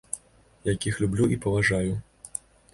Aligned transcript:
Якіх 0.73 0.95
люблю 1.01 1.29
і 1.29 1.37
паважаю. 1.45 1.97